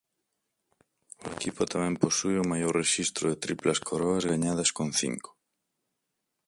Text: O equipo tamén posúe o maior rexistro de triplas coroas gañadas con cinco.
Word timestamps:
O 1.25 1.27
equipo 1.35 1.61
tamén 1.73 1.99
posúe 2.03 2.35
o 2.39 2.49
maior 2.51 2.73
rexistro 2.81 3.23
de 3.27 3.41
triplas 3.45 3.79
coroas 3.87 4.27
gañadas 4.31 4.69
con 4.77 4.87
cinco. 5.01 5.29